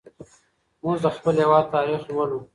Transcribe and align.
موږ 0.83 0.97
د 1.05 1.07
خپل 1.15 1.35
هېواد 1.41 1.65
تاریخ 1.75 2.01
لولو. 2.11 2.39